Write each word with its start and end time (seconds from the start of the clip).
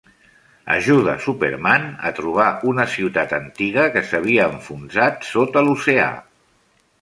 Ajuda 0.75 1.11
Superman 1.25 1.85
a 2.09 2.11
trobar 2.19 2.47
una 2.71 2.85
ciutat 2.95 3.37
antiga 3.39 3.85
que 3.97 4.03
s'havia 4.13 4.49
enfonsat 4.55 5.29
sota 5.35 5.65
l'oceà. 5.69 6.11